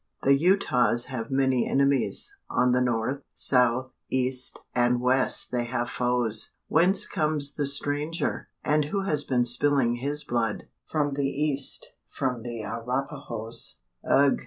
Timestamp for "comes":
7.05-7.53